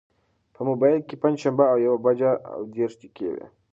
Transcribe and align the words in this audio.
په 0.53 0.61
مبایل 0.69 0.99
کې 1.07 1.15
پنجشنبه 1.21 1.65
او 1.71 1.77
یوه 1.85 1.97
بجه 2.05 2.31
او 2.51 2.59
دېرش 2.73 2.93
دقیقې 3.01 3.27
وې. 3.33 3.45